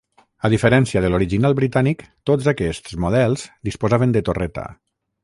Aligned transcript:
A 0.47 0.49
diferència 0.51 1.03
de 1.05 1.11
l'original 1.13 1.55
britànic, 1.59 2.01
tots 2.31 2.49
aquests 2.53 2.97
models 3.05 3.45
disposaven 3.69 4.17
de 4.17 4.25
torreta. 4.31 4.67